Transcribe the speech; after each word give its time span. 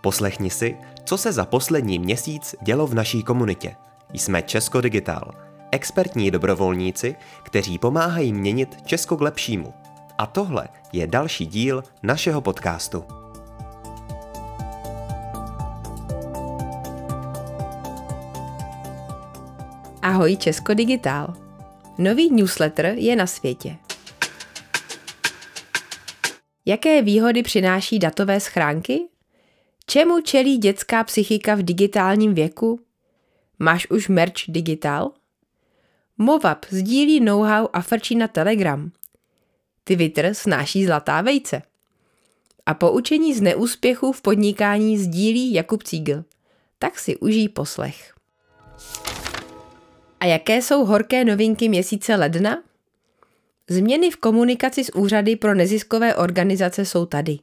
Poslechni 0.00 0.50
si, 0.50 0.76
co 1.04 1.18
se 1.18 1.32
za 1.32 1.44
poslední 1.44 1.98
měsíc 1.98 2.54
dělo 2.62 2.86
v 2.86 2.94
naší 2.94 3.22
komunitě. 3.22 3.76
Jsme 4.12 4.42
Česko 4.42 4.80
Digital, 4.80 5.30
expertní 5.70 6.30
dobrovolníci, 6.30 7.16
kteří 7.42 7.78
pomáhají 7.78 8.32
měnit 8.32 8.76
Česko 8.84 9.16
k 9.16 9.20
lepšímu. 9.20 9.74
A 10.18 10.26
tohle 10.26 10.68
je 10.92 11.06
další 11.06 11.46
díl 11.46 11.84
našeho 12.02 12.40
podcastu. 12.40 13.04
Ahoj 20.02 20.36
Česko 20.36 20.74
Digitál. 20.74 21.34
Nový 21.98 22.30
newsletter 22.30 22.86
je 22.86 23.16
na 23.16 23.26
světě. 23.26 23.76
Jaké 26.66 27.02
výhody 27.02 27.42
přináší 27.42 27.98
datové 27.98 28.40
schránky? 28.40 29.00
Čemu 29.90 30.20
čelí 30.20 30.58
dětská 30.58 31.04
psychika 31.04 31.54
v 31.54 31.62
digitálním 31.62 32.34
věku? 32.34 32.80
Máš 33.58 33.90
už 33.90 34.08
merch 34.08 34.34
digital? 34.48 35.10
Movap 36.18 36.66
sdílí 36.70 37.20
know-how 37.20 37.68
a 37.72 37.82
frčí 37.82 38.14
na 38.14 38.28
Telegram. 38.28 38.90
Twitter 39.84 40.34
snáší 40.34 40.86
zlatá 40.86 41.20
vejce. 41.20 41.62
A 42.66 42.74
poučení 42.74 43.34
z 43.34 43.40
neúspěchů 43.40 44.12
v 44.12 44.22
podnikání 44.22 44.98
sdílí 44.98 45.52
Jakub 45.52 45.82
Cígl. 45.82 46.24
Tak 46.78 46.98
si 46.98 47.16
užij 47.16 47.48
poslech. 47.48 48.14
A 50.20 50.24
jaké 50.26 50.62
jsou 50.62 50.84
horké 50.84 51.24
novinky 51.24 51.68
měsíce 51.68 52.16
ledna? 52.16 52.62
Změny 53.68 54.10
v 54.10 54.16
komunikaci 54.16 54.84
s 54.84 54.94
úřady 54.94 55.36
pro 55.36 55.54
neziskové 55.54 56.14
organizace 56.14 56.84
jsou 56.84 57.06
tady. 57.06 57.38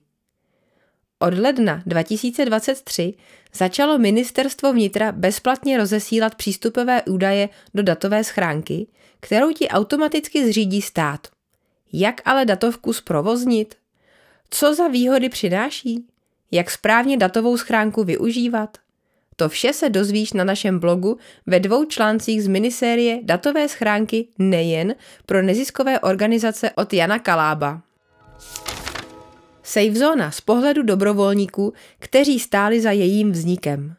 Od 1.20 1.34
ledna 1.34 1.84
2023 1.86 3.14
začalo 3.54 3.98
Ministerstvo 3.98 4.74
vnitra 4.74 5.12
bezplatně 5.12 5.78
rozesílat 5.78 6.36
přístupové 6.36 7.04
údaje 7.04 7.50
do 7.74 7.84
datové 7.84 8.24
schránky, 8.24 8.88
kterou 9.20 9.52
ti 9.52 9.68
automaticky 9.68 10.48
zřídí 10.48 10.82
stát. 10.82 11.28
Jak 11.94 12.22
ale 12.26 12.46
datovku 12.46 12.94
zprovoznit? 12.94 13.76
Co 14.50 14.74
za 14.74 14.88
výhody 14.88 15.30
přináší? 15.30 16.06
Jak 16.52 16.72
správně 16.72 17.18
datovou 17.18 17.58
schránku 17.58 18.04
využívat? 18.04 18.78
To 19.36 19.50
vše 19.50 19.74
se 19.74 19.90
dozvíš 19.90 20.34
na 20.34 20.44
našem 20.44 20.80
blogu 20.80 21.18
ve 21.46 21.60
dvou 21.60 21.86
článcích 21.86 22.44
z 22.44 22.48
minisérie 22.48 23.20
Datové 23.24 23.70
schránky 23.70 24.28
nejen 24.38 24.96
pro 25.26 25.42
neziskové 25.42 26.00
organizace 26.00 26.72
od 26.72 26.94
Jana 26.94 27.20
Kalába. 27.20 27.82
Zona 29.96 30.32
z 30.32 30.42
pohledu 30.42 30.84
dobrovolníků, 30.84 31.74
kteří 32.00 32.40
stáli 32.40 32.82
za 32.82 32.92
jejím 32.92 33.32
vznikem. 33.32 33.96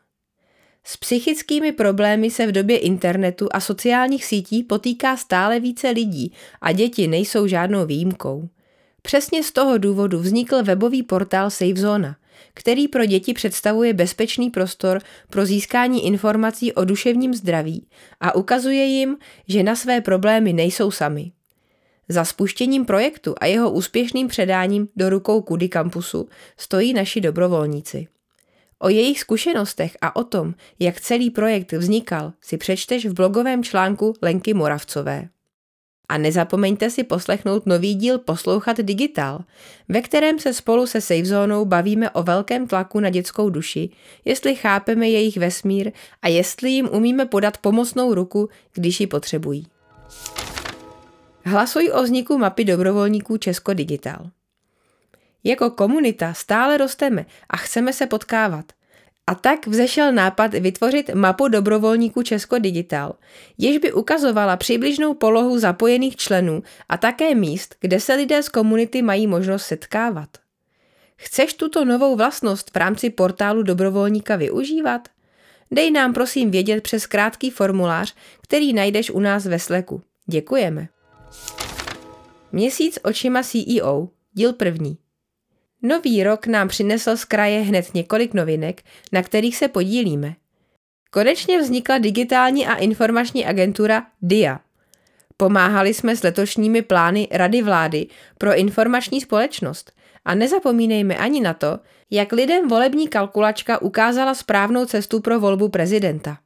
S 0.84 0.96
psychickými 0.96 1.72
problémy 1.72 2.30
se 2.30 2.46
v 2.46 2.52
době 2.52 2.78
internetu 2.78 3.48
a 3.52 3.60
sociálních 3.60 4.24
sítí 4.24 4.62
potýká 4.62 5.16
stále 5.16 5.60
více 5.60 5.90
lidí 5.90 6.32
a 6.60 6.72
děti 6.72 7.08
nejsou 7.08 7.46
žádnou 7.46 7.86
výjimkou. 7.86 8.48
Přesně 9.02 9.42
z 9.42 9.52
toho 9.52 9.78
důvodu 9.78 10.18
vznikl 10.18 10.62
webový 10.62 11.02
portál 11.02 11.50
Zona, 11.74 12.16
který 12.54 12.88
pro 12.88 13.04
děti 13.04 13.34
představuje 13.34 13.94
bezpečný 13.94 14.50
prostor 14.50 15.00
pro 15.30 15.46
získání 15.46 16.06
informací 16.06 16.72
o 16.72 16.84
duševním 16.84 17.34
zdraví 17.34 17.86
a 18.20 18.34
ukazuje 18.34 18.84
jim, 18.84 19.16
že 19.48 19.62
na 19.62 19.76
své 19.76 20.00
problémy 20.00 20.52
nejsou 20.52 20.90
sami. 20.90 21.32
Za 22.08 22.24
spuštěním 22.24 22.84
projektu 22.84 23.34
a 23.40 23.46
jeho 23.46 23.70
úspěšným 23.70 24.28
předáním 24.28 24.88
do 24.96 25.10
rukou 25.10 25.42
Kudy 25.42 25.68
kampusu 25.68 26.28
stojí 26.56 26.92
naši 26.92 27.20
dobrovolníci. 27.20 28.06
O 28.78 28.88
jejich 28.88 29.20
zkušenostech 29.20 29.96
a 30.00 30.16
o 30.16 30.24
tom, 30.24 30.54
jak 30.78 31.00
celý 31.00 31.30
projekt 31.30 31.72
vznikal, 31.72 32.32
si 32.40 32.56
přečteš 32.56 33.06
v 33.06 33.12
blogovém 33.12 33.64
článku 33.64 34.14
Lenky 34.22 34.54
Moravcové. 34.54 35.28
A 36.08 36.18
nezapomeňte 36.18 36.90
si 36.90 37.04
poslechnout 37.04 37.66
nový 37.66 37.94
díl 37.94 38.18
Poslouchat 38.18 38.76
digitál, 38.76 39.44
ve 39.88 40.00
kterém 40.00 40.38
se 40.38 40.54
spolu 40.54 40.86
se 40.86 41.00
SafeZónou 41.00 41.64
bavíme 41.64 42.10
o 42.10 42.22
velkém 42.22 42.66
tlaku 42.66 43.00
na 43.00 43.10
dětskou 43.10 43.50
duši, 43.50 43.90
jestli 44.24 44.54
chápeme 44.54 45.08
jejich 45.08 45.36
vesmír 45.36 45.92
a 46.22 46.28
jestli 46.28 46.70
jim 46.70 46.88
umíme 46.92 47.26
podat 47.26 47.58
pomocnou 47.58 48.14
ruku, 48.14 48.48
když 48.74 49.00
ji 49.00 49.06
potřebují. 49.06 49.66
Hlasuj 51.48 51.90
o 51.94 52.02
vzniku 52.02 52.38
mapy 52.38 52.64
dobrovolníků 52.64 53.36
Česko 53.36 53.74
Digital. 53.74 54.30
Jako 55.44 55.70
komunita 55.70 56.34
stále 56.34 56.76
rosteme 56.76 57.26
a 57.50 57.56
chceme 57.56 57.92
se 57.92 58.06
potkávat. 58.06 58.64
A 59.26 59.34
tak 59.34 59.66
vzešel 59.66 60.12
nápad 60.12 60.54
vytvořit 60.54 61.10
mapu 61.14 61.48
dobrovolníků 61.48 62.22
Česko 62.22 62.58
Digital, 62.58 63.14
jež 63.58 63.78
by 63.78 63.92
ukazovala 63.92 64.56
přibližnou 64.56 65.14
polohu 65.14 65.58
zapojených 65.58 66.16
členů 66.16 66.62
a 66.88 66.96
také 66.96 67.34
míst, 67.34 67.74
kde 67.80 68.00
se 68.00 68.14
lidé 68.14 68.42
z 68.42 68.48
komunity 68.48 69.02
mají 69.02 69.26
možnost 69.26 69.66
setkávat. 69.66 70.28
Chceš 71.16 71.54
tuto 71.54 71.84
novou 71.84 72.16
vlastnost 72.16 72.70
v 72.70 72.76
rámci 72.76 73.10
portálu 73.10 73.62
dobrovolníka 73.62 74.36
využívat? 74.36 75.08
Dej 75.70 75.90
nám 75.90 76.12
prosím 76.12 76.50
vědět 76.50 76.82
přes 76.82 77.06
krátký 77.06 77.50
formulář, 77.50 78.14
který 78.42 78.72
najdeš 78.72 79.10
u 79.10 79.20
nás 79.20 79.46
ve 79.46 79.58
Slacku. 79.58 80.02
Děkujeme. 80.26 80.88
Měsíc 82.52 82.98
očima 83.04 83.42
CEO, 83.42 84.08
díl 84.32 84.52
první. 84.52 84.98
Nový 85.82 86.22
rok 86.22 86.46
nám 86.46 86.68
přinesl 86.68 87.16
z 87.16 87.24
kraje 87.24 87.60
hned 87.60 87.94
několik 87.94 88.34
novinek, 88.34 88.82
na 89.12 89.22
kterých 89.22 89.56
se 89.56 89.68
podílíme. 89.68 90.34
Konečně 91.10 91.60
vznikla 91.60 91.98
digitální 91.98 92.66
a 92.66 92.74
informační 92.74 93.46
agentura 93.46 94.06
DIA. 94.22 94.60
Pomáhali 95.36 95.94
jsme 95.94 96.16
s 96.16 96.22
letošními 96.22 96.82
plány 96.82 97.28
Rady 97.30 97.62
vlády 97.62 98.06
pro 98.38 98.54
informační 98.54 99.20
společnost 99.20 99.92
a 100.24 100.34
nezapomínejme 100.34 101.16
ani 101.16 101.40
na 101.40 101.54
to, 101.54 101.78
jak 102.10 102.32
lidem 102.32 102.68
volební 102.68 103.08
kalkulačka 103.08 103.82
ukázala 103.82 104.34
správnou 104.34 104.84
cestu 104.84 105.20
pro 105.20 105.40
volbu 105.40 105.68
prezidenta. 105.68 106.38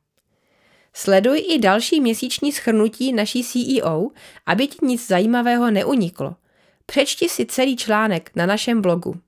Sleduj 0.95 1.45
i 1.49 1.59
další 1.59 2.01
měsíční 2.01 2.53
schrnutí 2.53 3.13
naší 3.13 3.45
CEO, 3.45 4.09
aby 4.47 4.67
ti 4.67 4.87
nic 4.87 5.07
zajímavého 5.07 5.71
neuniklo. 5.71 6.37
Přečti 6.87 7.29
si 7.29 7.47
celý 7.47 7.77
článek 7.77 8.31
na 8.37 8.47
našem 8.47 8.83
blogu. 8.83 9.21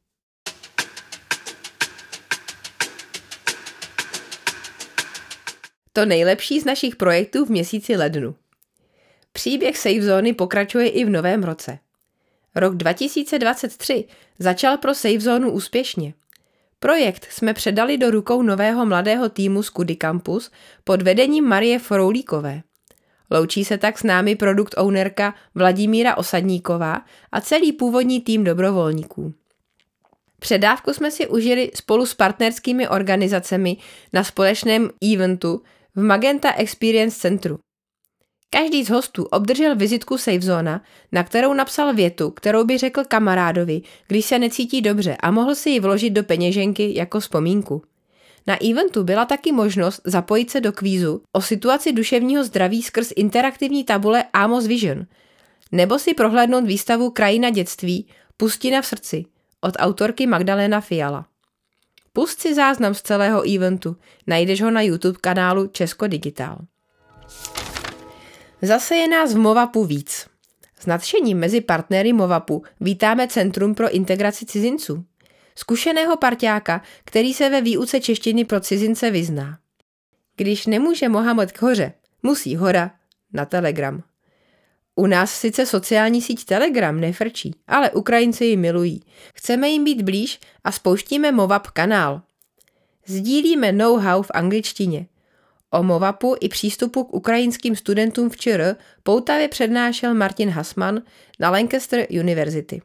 To 5.93 6.05
nejlepší 6.07 6.61
z 6.61 6.65
našich 6.65 6.97
projektů 6.97 7.45
v 7.45 7.51
měsíci 7.51 7.97
lednu. 7.97 8.35
Příběh 9.33 9.79
Safe 9.79 10.03
Zóny 10.03 10.33
pokračuje 10.33 10.89
i 10.89 11.05
v 11.05 11.11
novém 11.11 11.45
roce. 11.45 11.79
Rok 12.55 12.75
2023 12.75 14.05
začal 14.39 14.79
pro 14.79 14.95
Safe 14.95 15.21
Zónu 15.21 15.51
úspěšně. 15.51 16.15
Projekt 16.85 17.27
jsme 17.31 17.55
předali 17.55 17.99
do 17.99 18.11
rukou 18.11 18.43
nového 18.43 18.87
mladého 18.87 19.29
týmu 19.29 19.63
z 19.63 19.71
Kudy 19.71 19.97
Campus 19.97 20.51
pod 20.85 21.03
vedením 21.03 21.45
Marie 21.45 21.79
Froulíkové. 21.79 22.63
Loučí 23.31 23.65
se 23.65 23.79
tak 23.79 23.99
s 23.99 24.03
námi 24.03 24.37
produkt 24.37 24.75
ownerka 24.79 25.35
Vladimíra 25.55 26.17
Osadníková 26.17 27.03
a 27.33 27.41
celý 27.41 27.73
původní 27.73 28.21
tým 28.21 28.45
dobrovolníků. 28.45 29.35
Předávku 30.39 30.93
jsme 30.93 31.11
si 31.11 31.27
užili 31.27 31.71
spolu 31.75 32.07
s 32.07 32.15
partnerskými 32.15 32.89
organizacemi 32.89 33.77
na 34.13 34.25
společném 34.25 34.91
eventu 35.15 35.63
v 35.95 36.03
Magenta 36.03 36.53
Experience 36.53 37.21
Centru. 37.21 37.59
Každý 38.55 38.85
z 38.85 38.91
hostů 38.91 39.25
obdržel 39.25 39.77
vizitku 39.77 40.19
SafeZona, 40.19 40.83
na 41.13 41.25
kterou 41.25 41.55
napsal 41.55 41.95
větu, 41.95 42.31
kterou 42.31 42.65
by 42.65 42.79
řekl 42.79 43.05
kamarádovi, 43.05 43.83
když 44.09 44.25
se 44.25 44.39
necítí 44.39 44.83
dobře 44.83 45.17
a 45.21 45.31
mohl 45.31 45.55
si 45.55 45.71
ji 45.71 45.81
vložit 45.81 46.13
do 46.13 46.25
peněženky 46.25 46.95
jako 46.95 47.21
vzpomínku. 47.21 47.83
Na 48.47 48.65
eventu 48.71 49.05
byla 49.05 49.25
taky 49.25 49.53
možnost 49.53 50.01
zapojit 50.05 50.51
se 50.51 50.61
do 50.61 50.73
kvízu 50.73 51.23
o 51.33 51.43
situaci 51.43 51.93
duševního 51.93 52.45
zdraví 52.45 52.83
skrz 52.83 53.13
interaktivní 53.17 53.85
tabule 53.85 54.25
Amos 54.33 54.67
Vision, 54.67 55.07
nebo 55.73 55.99
si 55.99 56.15
prohlédnout 56.15 56.65
výstavu 56.65 57.11
Krajina 57.11 57.51
dětství 57.51 58.07
Pustina 58.37 58.83
v 58.83 58.87
srdci 58.87 59.25
od 59.61 59.75
autorky 59.79 60.27
Magdalena 60.27 60.81
Fiala. 60.81 61.27
Pust 62.13 62.41
si 62.41 62.55
záznam 62.55 62.95
z 62.95 63.03
celého 63.03 63.55
eventu, 63.55 63.97
najdeš 64.27 64.63
ho 64.63 64.71
na 64.71 64.83
YouTube 64.83 65.19
kanálu 65.21 65.67
Česko 65.67 66.07
Digital. 66.07 66.59
Zase 68.63 68.97
je 68.97 69.09
nás 69.09 69.35
v 69.35 69.39
Movapu 69.39 69.85
víc. 69.85 70.27
S 70.81 70.87
nadšením 70.87 71.39
mezi 71.39 71.61
partnery 71.61 72.13
Movapu 72.13 72.63
vítáme 72.81 73.29
Centrum 73.29 73.75
pro 73.75 73.91
integraci 73.91 74.47
cizinců. 74.47 75.05
Zkušeného 75.55 76.17
parťáka, 76.17 76.83
který 77.05 77.35
se 77.35 77.51
ve 77.51 77.61
výuce 77.61 78.01
češtiny 78.01 78.45
pro 78.45 78.61
cizince 78.61 79.11
vyzná. 79.11 79.59
Když 80.37 80.67
nemůže 80.67 81.09
Mohamed 81.09 81.53
k 81.53 81.63
hoře, 81.63 81.93
musí 82.23 82.57
hora 82.57 82.91
na 83.33 83.45
Telegram. 83.45 84.03
U 84.95 85.07
nás 85.07 85.33
sice 85.41 85.67
sociální 85.67 86.23
síť 86.23 86.45
Telegram 86.45 87.01
nefrčí, 87.01 87.55
ale 87.67 87.91
Ukrajinci 87.91 88.45
ji 88.45 88.57
milují. 88.57 89.03
Chceme 89.35 89.69
jim 89.69 89.85
být 89.85 90.03
blíž 90.03 90.41
a 90.65 90.73
spouštíme 90.73 91.33
Movap 91.33 91.67
kanál. 91.67 92.23
Sdílíme 93.07 93.73
know-how 93.73 94.23
v 94.23 94.31
angličtině. 94.35 95.07
O 95.75 95.83
Movapu 95.83 96.37
i 96.41 96.49
přístupu 96.49 97.05
k 97.05 97.15
ukrajinským 97.15 97.77
studentům 97.77 98.31
v 98.31 98.37
ČR 98.37 98.77
poutavě 99.03 99.49
přednášel 99.49 100.15
Martin 100.15 100.51
Hasman 100.51 101.03
na 101.41 101.51
Lancaster 101.51 102.07
University. 102.21 102.83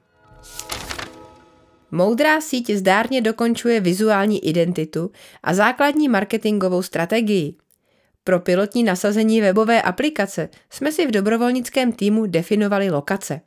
Moudrá 1.92 2.42
síť 2.42 2.72
zdárně 2.72 3.22
dokončuje 3.22 3.80
vizuální 3.80 4.48
identitu 4.48 5.12
a 5.44 5.54
základní 5.54 6.10
marketingovou 6.10 6.82
strategii. 6.82 7.56
Pro 8.24 8.40
pilotní 8.40 8.84
nasazení 8.84 9.42
webové 9.42 9.82
aplikace 9.82 10.50
jsme 10.70 10.92
si 10.92 11.08
v 11.08 11.12
dobrovolnickém 11.12 11.92
týmu 11.92 12.26
definovali 12.26 12.90
lokace. 12.90 13.42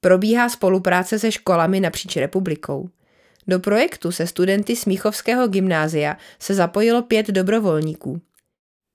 Probíhá 0.00 0.48
spolupráce 0.48 1.18
se 1.18 1.32
školami 1.32 1.80
napříč 1.80 2.16
republikou. 2.16 2.88
Do 3.48 3.60
projektu 3.60 4.12
se 4.12 4.26
studenty 4.26 4.76
Smíchovského 4.76 5.48
gymnázia 5.48 6.16
se 6.38 6.54
zapojilo 6.54 7.02
pět 7.02 7.26
dobrovolníků. 7.26 8.20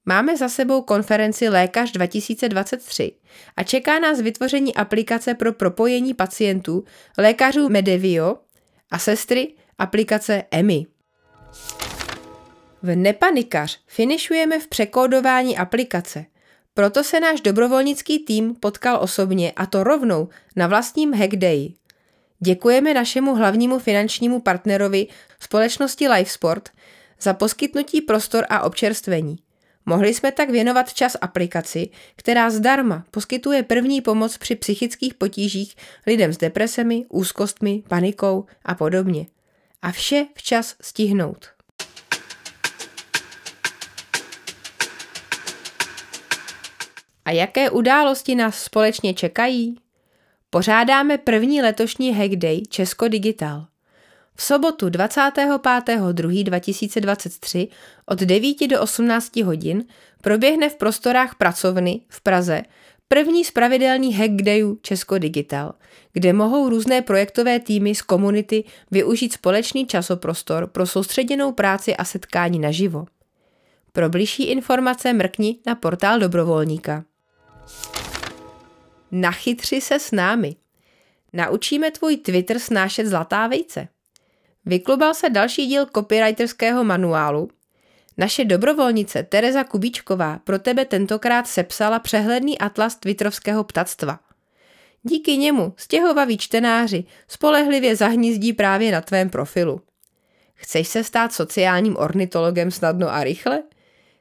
Máme 0.06 0.38
za 0.38 0.50
sebou 0.50 0.82
konferenci 0.82 1.50
Lékař 1.50 1.92
2023 1.92 3.12
a 3.58 3.64
čeká 3.64 4.00
nás 4.00 4.22
vytvoření 4.22 4.76
aplikace 4.76 5.34
pro 5.34 5.54
propojení 5.54 6.14
pacientů, 6.14 6.84
lékařů 7.18 7.70
Medevio 7.70 8.36
a 8.92 9.00
sestry 9.00 9.54
aplikace 9.78 10.44
EMI. 10.52 10.86
V 12.84 12.96
Nepanikař 12.96 13.80
finišujeme 13.88 14.60
v 14.60 14.68
překódování 14.68 15.58
aplikace. 15.58 16.26
Proto 16.74 17.04
se 17.04 17.20
náš 17.20 17.42
dobrovolnický 17.42 18.20
tým 18.20 18.56
potkal 18.56 18.98
osobně 19.02 19.52
a 19.56 19.66
to 19.66 19.84
rovnou 19.84 20.30
na 20.56 20.68
vlastním 20.68 21.14
Hackday. 21.14 21.70
Děkujeme 22.40 22.94
našemu 22.94 23.36
hlavnímu 23.36 23.80
finančnímu 23.80 24.40
partnerovi 24.40 25.08
společnosti 25.40 26.08
Livesport 26.08 26.70
za 27.22 27.34
poskytnutí 27.34 28.02
prostor 28.02 28.46
a 28.50 28.62
občerstvení. 28.62 29.45
Mohli 29.86 30.14
jsme 30.14 30.32
tak 30.32 30.50
věnovat 30.50 30.94
čas 30.94 31.18
aplikaci, 31.22 31.90
která 32.16 32.50
zdarma 32.50 33.06
poskytuje 33.12 33.64
první 33.64 34.02
pomoc 34.02 34.38
při 34.38 34.56
psychických 34.56 35.14
potížích 35.14 35.76
lidem 36.08 36.34
s 36.34 36.38
depresemi, 36.38 37.06
úzkostmi, 37.10 37.84
panikou 37.88 38.46
a 38.66 38.76
podobně. 38.76 39.28
A 39.82 39.92
vše 39.92 40.26
včas 40.36 40.76
stihnout. 40.82 41.46
A 47.26 47.32
jaké 47.32 47.70
události 47.70 48.36
nás 48.36 48.64
společně 48.64 49.14
čekají? 49.14 49.80
Pořádáme 50.50 51.18
první 51.18 51.62
letošní 51.62 52.14
Hackday 52.14 52.62
Česko 52.70 53.08
Digital. 53.08 53.68
V 54.36 54.44
sobotu 54.44 54.88
25.2.2023 54.88 57.68
od 58.06 58.20
9 58.20 58.68
do 58.68 58.82
18 58.82 59.36
hodin 59.36 59.86
proběhne 60.22 60.70
v 60.70 60.76
prostorách 60.76 61.36
pracovny 61.36 62.02
v 62.10 62.22
Praze 62.22 62.64
první 63.08 63.46
z 63.46 63.52
pravidelných 63.52 64.18
Hackdayů 64.18 64.80
Česko 64.82 65.18
Digital, 65.18 65.74
kde 66.14 66.34
mohou 66.34 66.70
různé 66.70 67.02
projektové 67.02 67.60
týmy 67.60 67.96
z 67.96 68.02
komunity 68.02 68.64
využít 68.92 69.34
společný 69.34 69.88
časoprostor 69.88 70.68
pro 70.68 70.86
soustředěnou 70.86 71.52
práci 71.52 71.96
a 71.96 72.04
setkání 72.04 72.60
naživo. 72.60 73.06
Pro 73.92 74.10
bližší 74.10 74.44
informace 74.44 75.14
mrkni 75.14 75.60
na 75.66 75.76
portál 75.76 76.20
dobrovolníka. 76.20 77.06
Nachytři 79.12 79.82
se 79.82 80.00
s 80.00 80.12
námi. 80.12 80.56
Naučíme 81.34 81.92
tvůj 81.92 82.18
Twitter 82.18 82.60
snášet 82.60 83.08
zlatá 83.08 83.48
vejce. 83.48 83.88
Vyklubal 84.66 85.14
se 85.14 85.30
další 85.30 85.68
díl 85.68 85.86
copywriterského 85.86 86.84
manuálu. 86.84 87.50
Naše 88.18 88.46
dobrovolnice 88.46 89.24
Tereza 89.24 89.64
Kubíčková 89.64 90.40
pro 90.44 90.60
tebe 90.60 90.86
tentokrát 90.86 91.48
sepsala 91.48 92.00
přehledný 92.00 92.60
atlas 92.60 92.96
twitterovského 92.96 93.64
ptactva. 93.64 94.20
Díky 95.04 95.38
němu 95.38 95.74
stěhovaví 95.78 96.38
čtenáři 96.38 97.04
spolehlivě 97.28 97.96
zahnízdí 97.96 98.54
právě 98.54 98.92
na 98.92 99.02
tvém 99.02 99.30
profilu. 99.30 99.82
Chceš 100.54 100.88
se 100.88 101.04
stát 101.04 101.34
sociálním 101.34 101.98
ornitologem 101.98 102.72
snadno 102.72 103.10
a 103.10 103.24
rychle? 103.24 103.64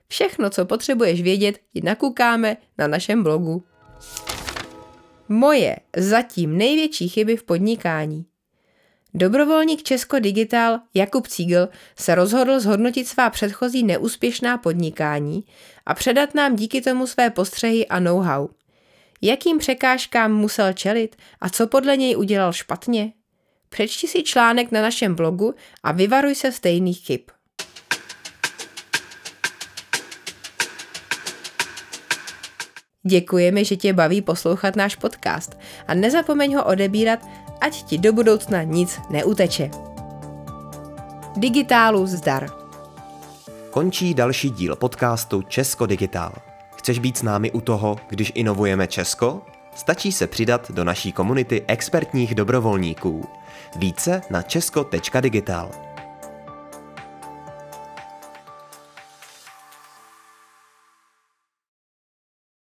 Všechno, 0.08 0.50
co 0.50 0.64
potřebuješ 0.64 1.22
vědět, 1.22 1.58
ti 1.72 1.80
nakukáme 1.80 2.56
na 2.78 2.86
našem 2.86 3.22
blogu. 3.22 3.64
Moje 5.28 5.76
zatím 5.96 6.58
největší 6.58 7.08
chyby 7.08 7.36
v 7.36 7.42
podnikání. 7.42 8.26
Dobrovolník 9.16 9.82
Česko 9.82 10.18
Digital 10.18 10.80
Jakub 10.94 11.28
Cígl 11.28 11.68
se 11.98 12.14
rozhodl 12.14 12.60
zhodnotit 12.60 13.08
svá 13.08 13.30
předchozí 13.30 13.82
neúspěšná 13.82 14.58
podnikání 14.58 15.44
a 15.86 15.94
předat 15.94 16.34
nám 16.34 16.56
díky 16.56 16.80
tomu 16.80 17.06
své 17.06 17.30
postřehy 17.30 17.86
a 17.86 18.00
know-how. 18.00 18.48
Jakým 19.22 19.58
překážkám 19.58 20.32
musel 20.32 20.72
čelit 20.72 21.16
a 21.40 21.48
co 21.48 21.66
podle 21.66 21.96
něj 21.96 22.16
udělal 22.16 22.52
špatně? 22.52 23.12
Přečti 23.68 24.08
si 24.08 24.22
článek 24.22 24.72
na 24.72 24.82
našem 24.82 25.14
blogu 25.14 25.54
a 25.82 25.92
vyvaruj 25.92 26.34
se 26.34 26.52
stejných 26.52 27.06
chyb. 27.06 27.20
Děkujeme, 33.06 33.64
že 33.64 33.76
tě 33.76 33.92
baví 33.92 34.22
poslouchat 34.22 34.76
náš 34.76 34.96
podcast 34.96 35.58
a 35.86 35.94
nezapomeň 35.94 36.54
ho 36.54 36.64
odebírat, 36.64 37.18
ať 37.64 37.82
ti 37.82 37.96
do 37.98 38.12
budoucna 38.12 38.62
nic 38.62 39.00
neuteče. 39.10 39.70
Digitálu 41.36 42.06
zdar. 42.06 42.46
Končí 43.70 44.14
další 44.14 44.50
díl 44.50 44.76
podcastu 44.76 45.42
Česko 45.42 45.86
Digitál. 45.86 46.32
Chceš 46.76 46.98
být 46.98 47.16
s 47.16 47.22
námi 47.22 47.50
u 47.50 47.60
toho, 47.60 47.96
když 48.08 48.32
inovujeme 48.34 48.86
Česko? 48.86 49.42
Stačí 49.74 50.12
se 50.12 50.26
přidat 50.26 50.70
do 50.70 50.84
naší 50.84 51.12
komunity 51.12 51.64
expertních 51.66 52.34
dobrovolníků. 52.34 53.24
Více 53.76 54.20
na 54.30 54.42
česko.digital. 54.42 55.83